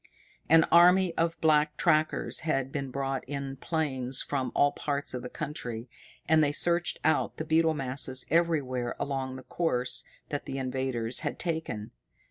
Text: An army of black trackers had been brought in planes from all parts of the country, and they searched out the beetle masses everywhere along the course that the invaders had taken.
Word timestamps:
An 0.49 0.63
army 0.71 1.13
of 1.15 1.39
black 1.41 1.77
trackers 1.77 2.39
had 2.39 2.71
been 2.71 2.89
brought 2.89 3.23
in 3.25 3.57
planes 3.57 4.23
from 4.23 4.51
all 4.55 4.71
parts 4.71 5.13
of 5.13 5.21
the 5.21 5.29
country, 5.29 5.87
and 6.27 6.43
they 6.43 6.51
searched 6.51 6.97
out 7.03 7.37
the 7.37 7.45
beetle 7.45 7.75
masses 7.75 8.25
everywhere 8.31 8.95
along 8.99 9.35
the 9.35 9.43
course 9.43 10.03
that 10.29 10.45
the 10.47 10.57
invaders 10.57 11.19
had 11.19 11.37
taken. 11.37 11.91